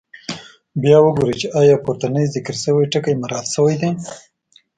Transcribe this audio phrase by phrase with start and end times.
[0.81, 3.89] بیا وګورئ چې آیا پورتني ذکر شوي ټکي مراعات شوي دي.